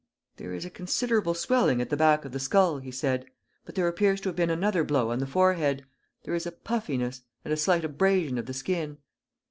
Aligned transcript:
"There 0.37 0.51
is 0.51 0.65
a 0.65 0.71
considerable 0.71 1.35
swelling 1.35 1.79
at 1.79 1.91
the 1.91 1.95
back 1.95 2.25
of 2.25 2.31
the 2.31 2.39
skull," 2.39 2.79
he 2.79 2.89
said. 2.89 3.27
"But 3.65 3.75
there 3.75 3.87
appears 3.87 4.19
to 4.21 4.29
have 4.29 4.35
been 4.35 4.49
another 4.49 4.83
blow 4.83 5.11
on 5.11 5.19
the 5.19 5.27
forehead. 5.27 5.85
There 6.23 6.33
is 6.33 6.47
a 6.47 6.51
puffiness, 6.51 7.21
and 7.45 7.53
a 7.53 7.55
slight 7.55 7.85
abrasion 7.85 8.39
of 8.39 8.47
the 8.47 8.53
skin." 8.55 8.97